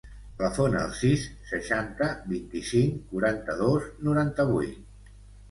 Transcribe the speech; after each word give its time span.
Telefona 0.37 0.79
al 0.85 0.95
sis, 0.99 1.25
seixanta, 1.49 2.07
vint-i-cinc, 2.31 2.97
quaranta-dos, 3.13 3.87
noranta-vuit. 4.09 5.15